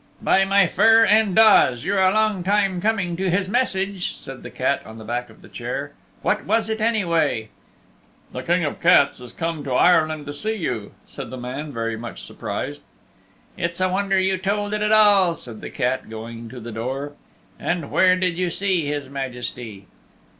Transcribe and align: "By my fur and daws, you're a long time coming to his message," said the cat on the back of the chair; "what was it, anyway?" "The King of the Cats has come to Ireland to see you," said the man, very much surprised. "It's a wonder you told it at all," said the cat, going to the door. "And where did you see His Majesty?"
"By 0.19 0.45
my 0.45 0.65
fur 0.65 1.05
and 1.05 1.35
daws, 1.35 1.85
you're 1.85 1.99
a 2.01 2.11
long 2.11 2.43
time 2.43 2.81
coming 2.81 3.15
to 3.17 3.29
his 3.29 3.47
message," 3.47 4.15
said 4.15 4.41
the 4.41 4.49
cat 4.49 4.81
on 4.83 4.97
the 4.97 5.03
back 5.03 5.29
of 5.29 5.43
the 5.43 5.47
chair; 5.47 5.91
"what 6.23 6.43
was 6.45 6.71
it, 6.71 6.81
anyway?" 6.81 7.49
"The 8.31 8.41
King 8.41 8.65
of 8.65 8.77
the 8.81 8.81
Cats 8.81 9.19
has 9.19 9.31
come 9.31 9.63
to 9.63 9.73
Ireland 9.73 10.25
to 10.25 10.33
see 10.33 10.55
you," 10.55 10.93
said 11.05 11.29
the 11.29 11.37
man, 11.37 11.71
very 11.71 11.97
much 11.97 12.23
surprised. 12.23 12.81
"It's 13.57 13.79
a 13.79 13.89
wonder 13.89 14.19
you 14.19 14.39
told 14.39 14.73
it 14.73 14.81
at 14.81 14.91
all," 14.91 15.35
said 15.35 15.61
the 15.61 15.69
cat, 15.69 16.09
going 16.09 16.49
to 16.49 16.59
the 16.59 16.71
door. 16.71 17.13
"And 17.59 17.91
where 17.91 18.15
did 18.15 18.39
you 18.39 18.49
see 18.49 18.87
His 18.87 19.07
Majesty?" 19.07 19.85